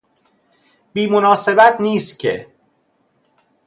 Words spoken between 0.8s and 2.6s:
بی مناسبت نیست که